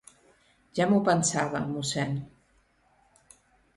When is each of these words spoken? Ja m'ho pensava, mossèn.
Ja 0.79 0.87
m'ho 0.93 1.01
pensava, 1.09 1.61
mossèn. 1.75 2.17